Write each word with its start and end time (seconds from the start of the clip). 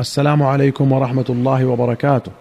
السلام 0.00 0.42
عليكم 0.42 0.92
ورحمة 0.92 1.24
الله 1.30 1.66
وبركاته. 1.66 2.32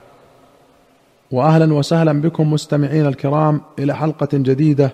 واهلا 1.31 1.73
وسهلا 1.73 2.21
بكم 2.21 2.53
مستمعين 2.53 3.05
الكرام 3.05 3.61
إلى 3.79 3.95
حلقة 3.95 4.27
جديدة 4.33 4.93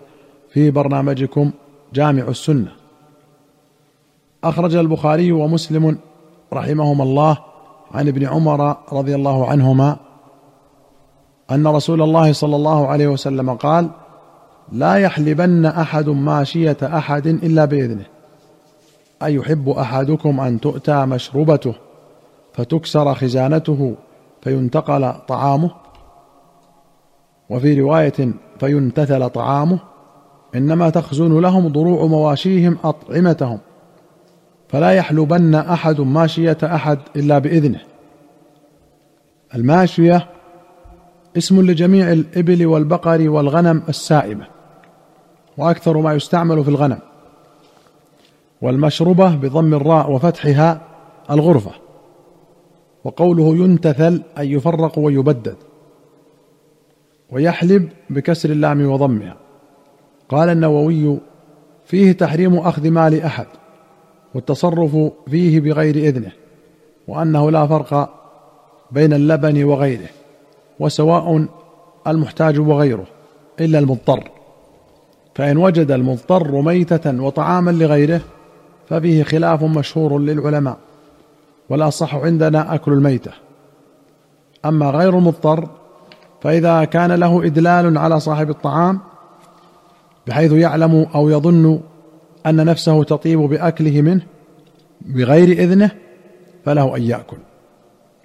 في 0.54 0.72
برنامجكم 0.72 1.52
جامع 1.94 2.24
السنة. 2.24 2.72
أخرج 4.44 4.76
البخاري 4.76 5.32
ومسلم 5.32 5.98
رحمهما 6.54 7.04
الله 7.04 7.38
عن 7.92 8.08
ابن 8.08 8.26
عمر 8.26 8.78
رضي 8.94 9.16
الله 9.16 9.50
عنهما 9.50 9.98
أن 11.52 11.68
رسول 11.68 12.02
الله 12.02 12.34
صلى 12.34 12.56
الله 12.56 12.88
عليه 12.88 13.08
وسلم 13.08 13.54
قال 13.54 13.90
لا 14.72 14.96
يحلبن 14.96 15.66
أحد 15.66 16.10
ماشية 16.10 16.78
أحد 16.84 17.28
إلا 17.28 17.66
بإذنه. 17.66 18.06
ايحب 19.24 19.70
أحدكم 19.70 20.40
أن 20.40 20.60
تؤتى 20.60 21.06
مشربته 21.06 21.74
فتكسر 22.60 23.14
خزانته 23.14 23.96
فينتقل 24.42 25.14
طعامه 25.28 25.72
وفي 27.50 27.82
رواية 27.82 28.34
فينتثل 28.60 29.30
طعامه 29.30 29.80
إنما 30.56 30.90
تخزن 30.90 31.40
لهم 31.40 31.68
ضروع 31.68 32.06
مواشيهم 32.06 32.78
أطعمتهم 32.84 33.60
فلا 34.70 34.92
يحلبن 34.92 35.56
أحد 35.56 36.02
ماشية 36.02 36.58
أحد 36.64 37.00
إلا 37.16 37.40
بإذنه. 37.40 37.80
الماشية 39.56 40.28
اسم 41.38 41.62
لجميع 41.62 42.12
الإبل 42.12 42.66
والبقر 42.66 43.30
والغنم 43.30 43.84
السائمه 43.90 44.48
وأكثر 45.58 45.98
ما 45.98 46.14
يستعمل 46.14 46.64
في 46.64 46.70
الغنم 46.70 47.00
والمشربه 48.62 49.36
بضم 49.36 49.74
الراء 49.74 50.12
وفتحها 50.12 50.82
الغرفة. 51.32 51.89
وقوله 53.10 53.56
ينتثل 53.56 54.22
أي 54.38 54.52
يفرق 54.52 55.00
ويبدد. 55.00 55.56
ويحلب 57.32 57.90
بكسر 58.10 58.50
اللام 58.50 58.92
وضمها. 58.92 59.38
قال 60.30 60.50
النووي 60.50 61.18
فيه 61.86 62.12
تحريم 62.12 62.58
أخذ 62.58 62.90
مال 62.90 63.22
أحد 63.22 63.46
والتصرف 64.36 64.98
فيه 65.30 65.60
بغير 65.60 65.96
إذنه 65.96 66.32
وأنه 67.08 67.52
لا 67.52 67.68
فرق 67.68 68.10
بين 68.92 69.14
اللبن 69.14 69.64
وغيره 69.64 70.10
وسواء 70.80 71.46
المحتاج 72.08 72.60
وغيره 72.60 73.06
إلا 73.60 73.80
المضطر. 73.80 74.32
فإن 75.36 75.58
وجد 75.58 75.92
المضطر 75.92 76.62
ميتة 76.62 77.24
وطعاما 77.24 77.72
لغيره 77.72 78.22
ففيه 78.90 79.24
خلاف 79.24 79.64
مشهور 79.64 80.20
للعلماء. 80.20 80.78
والاصح 81.70 82.16
عندنا 82.16 82.76
أكل 82.76 82.94
الميتة. 82.94 83.32
أما 84.66 84.90
غير 84.90 85.18
المضطر 85.18 85.68
فإذا 86.42 86.84
كان 86.84 87.12
له 87.12 87.46
إدلال 87.46 87.98
على 87.98 88.20
صاحب 88.20 88.50
الطعام 88.50 89.00
بحيث 90.28 90.52
يعلم 90.52 91.08
أو 91.16 91.30
يظن 91.30 91.80
أن 92.46 92.66
نفسه 92.66 93.04
تطيب 93.04 93.40
بأكله 93.40 94.02
منه 94.02 94.22
بغير 95.02 95.48
إذنه 95.48 95.92
فله 96.66 96.98
أن 96.98 97.02
يأكل. 97.02 97.38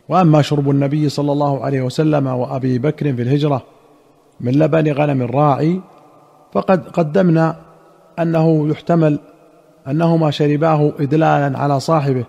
وأما 0.08 0.42
شرب 0.42 0.70
النبي 0.70 1.08
صلى 1.08 1.32
الله 1.32 1.64
عليه 1.64 1.82
وسلم 1.82 2.26
وأبي 2.26 2.78
بكر 2.78 3.14
في 3.14 3.22
الهجرة 3.22 3.62
من 4.40 4.52
لبن 4.52 4.92
غنم 4.92 5.22
الراعي 5.22 5.80
فقد 6.52 6.88
قدمنا 6.88 7.56
أنه 8.18 8.68
يحتمل 8.68 9.18
أنهما 9.88 10.30
شرباه 10.30 10.92
ادلالا 11.00 11.58
على 11.58 11.80
صاحبه 11.80 12.24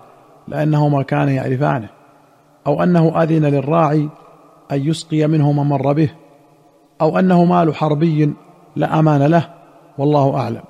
لأنهما 0.48 1.02
كانا 1.02 1.32
يعرفانه 1.32 1.88
أو 2.66 2.82
أنه 2.82 3.22
أذن 3.22 3.44
للراعي 3.44 4.08
أن 4.72 4.80
يسقي 4.88 5.26
منه 5.26 5.52
من 5.52 5.62
مر 5.62 5.92
به 5.92 6.10
أو 7.00 7.18
أنه 7.18 7.44
مال 7.44 7.74
حربي 7.74 8.34
لا 8.76 8.98
أمان 8.98 9.22
له 9.22 9.48
والله 9.98 10.36
أعلم. 10.36 10.62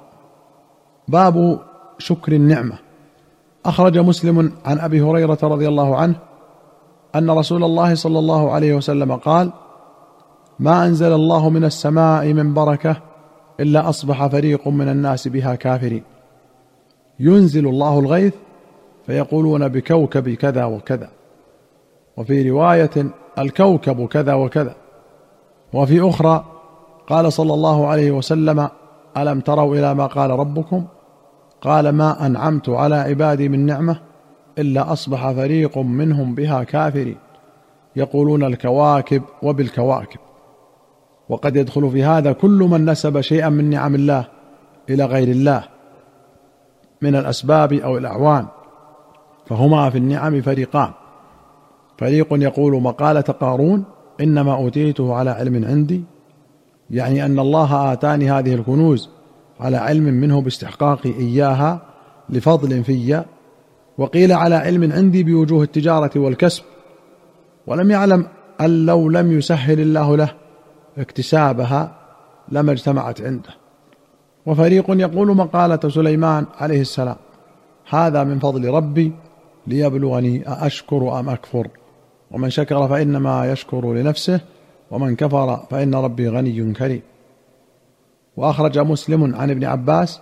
باب 1.09 1.61
شكر 1.99 2.33
النعمة. 2.33 2.79
أخرج 3.67 3.99
مسلم 3.99 4.53
عن 4.65 4.79
أبي 4.79 5.01
هريرة 5.01 5.39
رضي 5.43 5.69
الله 5.69 5.97
عنه 5.97 6.15
أن 7.15 7.31
رسول 7.31 7.65
الله 7.65 7.95
صلى 7.95 8.19
الله 8.19 8.53
عليه 8.53 8.75
وسلم 8.75 9.17
قال 9.17 9.53
ما 10.59 10.87
أنزل 10.87 11.13
الله 11.13 11.51
من 11.51 11.65
السماء 11.65 12.33
من 12.33 12.55
بركة 12.55 12.97
إلا 13.61 13.89
أصبح 13.89 14.27
فريق 14.27 14.69
من 14.69 14.89
الناس 14.89 15.29
بها 15.29 15.55
كافرين. 15.55 16.03
ينزل 17.21 17.67
الله 17.67 17.99
الغيث 17.99 18.35
فيقولون 19.07 19.69
بكوكب 19.69 20.29
كذا 20.29 20.65
وكذا. 20.65 21.09
وفي 22.17 22.51
رواية 22.51 22.91
الكوكب 23.39 24.07
كذا 24.07 24.35
وكذا. 24.35 24.75
وفي 25.73 26.09
أخرى 26.09 26.45
قال 27.07 27.33
صلى 27.33 27.55
الله 27.55 27.87
عليه 27.87 28.11
وسلم 28.11 28.69
ألم 29.17 29.41
تروا 29.41 29.77
إلى 29.77 29.95
ما 29.95 30.07
قال 30.07 30.31
ربكم؟ 30.31 30.87
قال 31.61 31.89
ما 31.89 32.27
أنعمت 32.27 32.69
على 32.69 32.95
عبادي 32.95 33.49
من 33.49 33.67
نعمة 33.67 34.01
إلا 34.59 34.93
أصبح 34.93 35.33
فريق 35.33 35.79
منهم 35.79 36.35
بها 36.35 36.65
كافرين. 36.65 37.19
يقولون 37.97 38.45
الكواكب 38.45 39.23
وبالكواكب. 39.43 40.21
وقد 41.29 41.57
يدخل 41.57 41.91
في 41.91 42.05
هذا 42.05 42.33
كل 42.33 42.69
من 42.71 42.91
نسب 42.91 43.21
شيئا 43.21 43.49
من 43.49 43.71
نعم 43.71 43.95
الله 43.95 44.25
إلى 44.91 45.05
غير 45.05 45.29
الله 45.29 45.65
من 47.03 47.17
الأسباب 47.17 47.73
أو 47.73 47.99
الأعوان. 47.99 48.47
فهما 49.49 49.91
في 49.91 49.99
النعم 49.99 50.43
فريقان. 50.43 50.91
فريق 51.99 52.27
يقول 52.33 52.83
مقالة 52.83 53.21
قارون 53.21 53.85
إنما 54.21 54.55
أوتيته 54.55 55.15
على 55.15 55.31
علم 55.31 55.65
عندي 55.65 56.05
يعني 56.91 57.25
أن 57.25 57.39
الله 57.39 57.93
آتاني 57.93 58.31
هذه 58.31 58.55
الكنوز 58.55 59.11
على 59.61 59.77
علم 59.77 60.05
منه 60.05 60.41
باستحقاقي 60.41 61.11
إياها 61.11 61.81
لفضل 62.31 62.85
في 62.85 63.25
وقيل 63.99 64.33
على 64.33 64.55
علم 64.55 64.93
عندي 64.93 65.23
بوجوه 65.23 65.63
التجارة 65.63 66.11
والكسب. 66.17 66.63
ولم 67.67 67.91
يعلم 67.91 68.27
أن 68.61 68.87
لو 68.87 69.09
لم 69.09 69.39
يسهل 69.39 69.81
الله 69.81 70.17
له 70.17 70.31
اكتسابها 70.99 71.97
لما 72.49 72.73
اجتمعت 72.73 73.23
عنده. 73.23 73.51
وفريق 74.47 74.85
يقول 74.89 75.37
مقالة 75.37 75.89
سليمان 75.89 76.47
عليه 76.59 76.81
السلام 76.81 77.17
هذا 77.89 78.25
من 78.25 78.39
فضل 78.39 78.69
ربي 78.69 79.13
ليبلغني 79.67 80.49
أأشكر 80.49 81.21
أم 81.21 81.29
أكفر. 81.29 81.69
ومن 82.31 82.51
شكر 82.51 82.89
فإنما 82.89 83.53
يشكر 83.53 83.93
لنفسه 83.93 84.41
ومن 84.91 85.17
كفر 85.17 85.57
فإن 85.71 85.95
ربي 85.95 86.29
غني 86.29 86.73
كريم. 86.73 87.03
وأخرج 88.37 88.79
مسلم 88.79 89.35
عن 89.35 89.51
ابن 89.51 89.65
عباس 89.65 90.21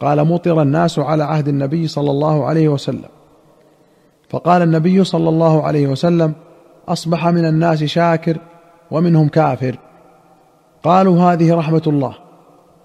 قال 0.00 0.24
مطر 0.24 0.62
الناس 0.62 0.98
على 0.98 1.24
عهد 1.24 1.48
النبي 1.48 1.88
صلى 1.88 2.10
الله 2.10 2.44
عليه 2.44 2.68
وسلم. 2.68 3.08
فقال 4.28 4.62
النبي 4.62 5.04
صلى 5.04 5.28
الله 5.28 5.62
عليه 5.62 5.86
وسلم 5.86 6.32
أصبح 6.88 7.26
من 7.26 7.44
الناس 7.44 7.84
شاكر 7.84 8.38
ومنهم 8.90 9.28
كافر. 9.28 9.78
قالوا 10.82 11.20
هذه 11.20 11.54
رحمة 11.54 11.82
الله. 11.86 12.14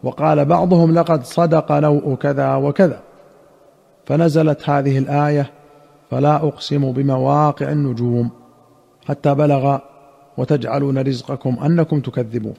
وقال 0.03 0.45
بعضهم 0.45 0.93
لقد 0.93 1.23
صدق 1.23 1.71
نوء 1.71 2.15
كذا 2.15 2.55
وكذا. 2.55 2.99
فنزلت 4.05 4.69
هذه 4.69 4.97
الآية 4.97 5.51
فلا 6.11 6.35
أقسم 6.35 6.91
بمواقع 6.91 7.71
النجوم 7.71 8.29
حتى 9.07 9.35
بلغ 9.35 9.79
وتجعلون 10.37 10.97
رزقكم 10.97 11.57
أنكم 11.65 11.99
تكذبون. 11.99 12.53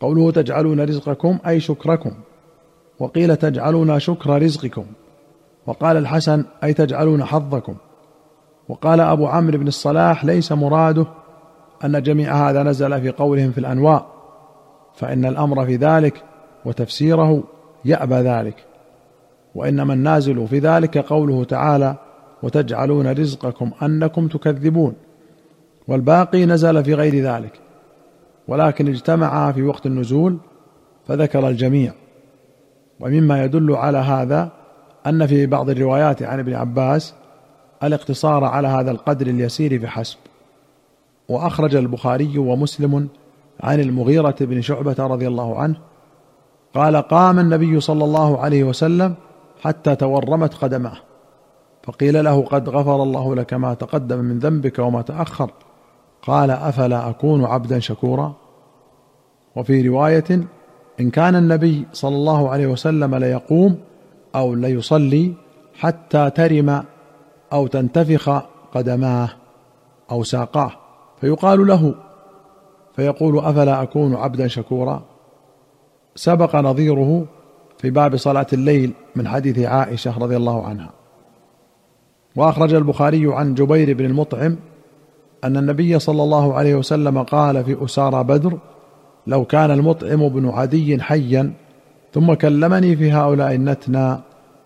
قوله 0.00 0.30
تجعلون 0.30 0.80
رزقكم 0.80 1.38
أي 1.46 1.60
شكركم 1.60 2.12
وقيل 2.98 3.36
تجعلون 3.36 4.00
شكر 4.00 4.42
رزقكم 4.42 4.84
وقال 5.66 5.96
الحسن 5.96 6.44
أي 6.64 6.74
تجعلون 6.74 7.24
حظكم. 7.24 7.74
وقال 8.68 9.00
أبو 9.00 9.26
عمرو 9.26 9.58
بن 9.58 9.66
الصلاح 9.66 10.24
ليس 10.24 10.52
مراده 10.52 11.06
أن 11.84 12.02
جميع 12.02 12.50
هذا 12.50 12.62
نزل 12.62 13.00
في 13.00 13.10
قولهم 13.10 13.52
في 13.52 13.58
الانواء 13.58 14.06
فإن 14.94 15.24
الأمر 15.24 15.66
في 15.66 15.76
ذلك 15.76 16.22
وتفسيره 16.64 17.42
يأبى 17.84 18.14
ذلك. 18.14 18.73
وإنما 19.54 19.94
النازل 19.94 20.48
في 20.48 20.58
ذلك 20.58 20.98
قوله 20.98 21.44
تعالى 21.44 21.96
وتجعلون 22.42 23.06
رزقكم 23.06 23.70
أنكم 23.82 24.28
تكذبون 24.28 24.94
والباقي 25.88 26.46
نزل 26.46 26.84
في 26.84 26.94
غير 26.94 27.24
ذلك. 27.24 27.60
ولكن 28.48 28.88
اجتمعا 28.88 29.52
في 29.52 29.62
وقت 29.62 29.86
النزول 29.86 30.36
فذكر 31.08 31.48
الجميع. 31.48 31.92
ومما 33.00 33.44
يدل 33.44 33.72
على 33.72 33.98
هذا 33.98 34.50
أن 35.06 35.26
في 35.26 35.46
بعض 35.46 35.70
الروايات 35.70 36.22
عن 36.22 36.38
ابن 36.38 36.54
عباس 36.54 37.14
الاقتصار 37.82 38.44
على 38.44 38.68
هذا 38.68 38.90
القدر 38.90 39.26
اليسير 39.26 39.80
فحسب 39.80 40.18
وأخرج 41.28 41.76
البخاري 41.76 42.38
ومسلم 42.38 43.08
عن 43.60 43.80
المغيرة 43.80 44.36
بن 44.40 44.60
شعبة 44.60 44.96
رضي 44.98 45.28
الله 45.28 45.58
عنه 45.58 45.76
قال 46.74 46.96
قام 46.96 47.38
النبي 47.38 47.80
صلى 47.80 48.04
الله 48.04 48.40
عليه 48.40 48.64
وسلم 48.64 49.14
حتى 49.64 49.96
تورمت 49.96 50.54
قدماه. 50.54 50.96
فقيل 51.82 52.24
له 52.24 52.42
قد 52.42 52.68
غفر 52.68 53.02
الله 53.02 53.34
لك 53.34 53.54
ما 53.54 53.74
تقدم 53.74 54.18
من 54.18 54.38
ذنبك 54.38 54.78
وما 54.78 55.02
تأخر. 55.02 55.50
قال 56.22 56.50
أفلا 56.50 57.10
أكون 57.10 57.44
عبدا 57.44 57.78
شكورا؟ 57.78 58.34
وفي 59.56 59.88
رواية 59.88 60.24
إن 61.00 61.10
كان 61.10 61.36
النبي 61.36 61.86
صلى 61.92 62.16
الله 62.16 62.50
عليه 62.50 62.66
وسلم 62.66 63.14
ليقوم 63.14 63.78
أو 64.34 64.54
ليصلي 64.54 65.34
حتى 65.74 66.30
ترم 66.30 66.84
أو 67.52 67.66
تنتفخ 67.66 68.42
قدماه 68.74 69.28
أو 70.10 70.22
ساقاه. 70.22 70.70
فيقال 71.20 71.66
له 71.66 71.94
فيقول 72.96 73.38
أفلا 73.38 73.82
أكون 73.82 74.14
عبدا 74.14 74.48
شكورا؟ 74.48 75.02
سبق 76.14 76.56
نظيره 76.56 77.26
في 77.78 77.90
باب 77.90 78.16
صلاة 78.16 78.46
الليل 78.52 78.92
من 79.16 79.28
حديث 79.28 79.58
عائشة 79.58 80.18
رضي 80.18 80.36
الله 80.36 80.66
عنها. 80.66 80.90
وأخرج 82.36 82.74
البخاري 82.74 83.34
عن 83.34 83.54
جبير 83.54 83.96
بن 83.96 84.04
المطعم 84.04 84.56
أن 85.44 85.56
النبي 85.56 85.98
صلى 85.98 86.22
الله 86.22 86.54
عليه 86.54 86.74
وسلم 86.74 87.22
قال 87.22 87.64
في 87.64 87.84
أسارى 87.84 88.24
بدر 88.24 88.58
لو 89.26 89.44
كان 89.44 89.70
المطعم 89.70 90.28
بن 90.28 90.48
عدي 90.48 91.02
حيا 91.02 91.52
ثم 92.14 92.34
كلمني 92.34 92.96
في 92.96 93.12
هؤلاء 93.12 93.54
النتنى 93.54 94.18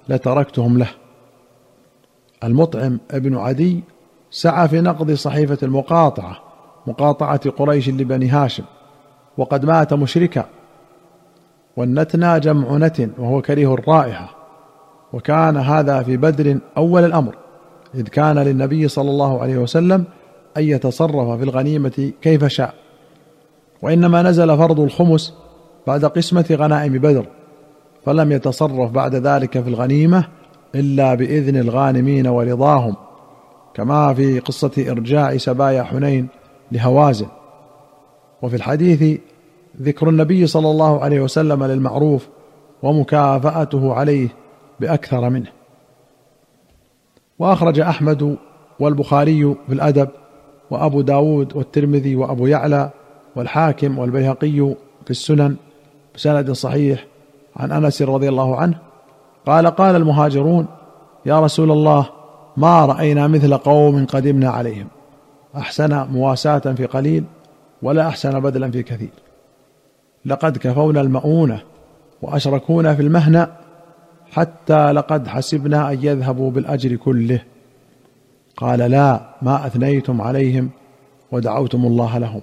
لتركتهم 0.09 0.79
له 0.79 0.89
المطعم 2.45 3.01
ابن 3.11 3.37
عدي 3.37 3.81
سعى 4.31 4.69
في 4.69 4.81
نقض 4.81 5.13
صحيفة 5.13 5.59
المقاطعة 5.63 6.39
مقاطعة 6.87 7.51
قريش 7.51 7.89
لبني 7.89 8.29
هاشم 8.29 8.65
وقد 9.39 9.65
مات 9.65 9.95
مشركا 9.95 10.45
والنتنى 11.79 12.41
جمع 12.41 12.77
نتن 12.77 13.11
وهو 13.19 13.43
كريه 13.43 13.75
الرائحة. 13.75 14.35
وكان 15.13 15.57
هذا 15.57 16.03
في 16.03 16.17
بدر 16.17 16.59
أول 16.77 17.05
الأمر 17.05 17.35
إذ 17.95 18.03
كان 18.03 18.39
للنبي 18.39 18.89
صلى 18.89 19.11
الله 19.11 19.43
عليه 19.43 19.59
وسلم 19.59 20.05
أن 20.57 20.63
يتصرف 20.63 21.39
في 21.39 21.45
الغنيمة 21.45 22.13
كيف 22.23 22.45
شاء. 22.45 22.75
وإنما 23.83 24.23
نزل 24.23 24.59
فرض 24.59 24.81
الخمس 24.81 25.35
بعد 25.87 26.05
قسمة 26.05 26.47
غنائم 26.51 26.93
بدر 26.93 27.27
فلم 28.05 28.33
يتصرف 28.33 28.91
بعد 28.91 29.15
ذلك 29.15 29.61
في 29.63 29.69
الغنيمة 29.69 30.25
إلا 30.75 31.15
بإذن 31.15 31.57
الغانمين 31.57 32.27
ورضاهم 32.27 32.97
كما 33.75 34.15
في 34.15 34.39
قصة 34.39 34.71
ارجاع 34.79 35.37
سبايا 35.37 35.83
حنين 35.83 36.29
لهوازن. 36.73 37.27
وفي 38.43 38.57
الحديث 38.57 39.21
ذكر 39.83 40.09
النبي 40.09 40.47
صلى 40.47 40.71
الله 40.71 41.01
عليه 41.01 41.21
وسلم 41.21 41.65
للمعروف 41.65 42.29
ومكافأته 42.83 43.95
عليه 43.95 44.29
بأكثر 44.81 45.31
منه. 45.31 45.49
وأخرج 47.39 47.81
أحمد 47.81 48.37
والبخاري 48.81 49.55
في 49.67 49.75
الأدب 49.75 50.09
وأبو 50.71 51.01
داود 51.01 51.57
والترمذي 51.57 52.17
وأبو 52.17 52.47
يعلى 52.47 52.91
والحاكم 53.37 53.99
والبيهقي 53.99 54.75
في 55.05 55.11
السنن 55.11 55.57
بسند 56.15 56.53
صحيح 56.53 57.07
عن 57.57 57.73
أنس 57.73 58.03
رضي 58.03 58.29
الله 58.29 58.57
عنه 58.57 58.79
قال 59.47 59.67
قال 59.67 59.97
المهاجرون 59.97 60.67
يا 61.27 61.41
رسول 61.41 61.71
الله 61.71 62.07
ما 62.57 62.87
رأينا 62.87 63.27
مثل 63.27 63.57
قوم 63.57 64.07
قدمنا 64.07 64.51
عليهم. 64.51 64.87
أحسن 65.57 66.07
مواساة 66.09 66.59
في 66.59 66.87
قليل 66.87 67.25
ولا 67.83 68.09
أحسن 68.09 68.41
بدلا 68.41 68.71
في 68.71 68.83
كثير. 68.83 69.11
لقد 70.25 70.57
كفونا 70.57 71.01
المؤونة 71.01 71.61
وأشركونا 72.23 72.95
في 72.95 73.03
المهنه 73.03 73.49
حتى 74.31 74.93
لقد 74.93 75.29
حسبنا 75.29 75.93
أن 75.93 75.99
يذهبوا 76.03 76.51
بالأجر 76.51 76.97
كله. 76.97 77.43
قال 78.57 78.79
لا 78.79 79.21
ما 79.43 79.67
أثنيتم 79.67 80.21
عليهم 80.21 80.71
ودعوتم 81.33 81.87
الله 81.87 82.19
لهم. 82.19 82.41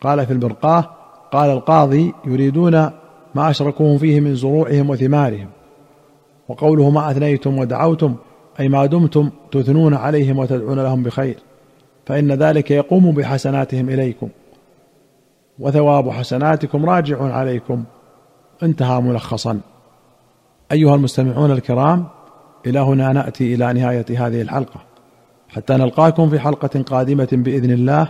قال 0.00 0.26
في 0.26 0.32
البرقاة 0.32 0.90
قال 1.32 1.50
القاضي 1.50 2.14
يريدون 2.24 2.72
ما 3.34 3.50
أشركوهم 3.50 3.98
فيه 3.98 4.20
من 4.20 4.34
زروعهم 4.34 4.90
وثمارهم. 4.90 5.48
وقوله 6.48 6.90
ما 6.90 7.10
أثنيتم 7.10 7.58
ودعوتم 7.58 8.14
أي 8.60 8.68
ما 8.68 8.86
دمتم 8.86 9.30
تثنون 9.52 9.94
عليهم 9.94 10.38
وتدعون 10.38 10.80
لهم 10.80 11.02
بخير. 11.02 11.36
فإن 12.06 12.32
ذلك 12.32 12.70
يقوم 12.70 13.10
بحسناتهم 13.10 13.88
إليكم. 13.88 14.28
وثواب 15.62 16.10
حسناتكم 16.10 16.86
راجع 16.86 17.34
عليكم. 17.34 17.84
انتهى 18.62 19.00
ملخصا. 19.00 19.60
أيها 20.72 20.94
المستمعون 20.94 21.50
الكرام 21.50 22.06
إلى 22.66 22.78
هنا 22.78 23.12
نأتي 23.12 23.54
إلى 23.54 23.72
نهاية 23.72 24.06
هذه 24.10 24.42
الحلقة. 24.42 24.80
حتى 25.48 25.74
نلقاكم 25.74 26.30
في 26.30 26.38
حلقة 26.38 26.82
قادمة 26.82 27.28
بإذن 27.32 27.70
الله 27.70 28.08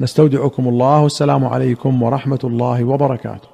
نستودعكم 0.00 0.68
الله. 0.68 1.00
والسلام 1.00 1.44
عليكم 1.44 2.02
ورحمة 2.02 2.38
الله 2.44 2.84
وبركاته. 2.84 3.51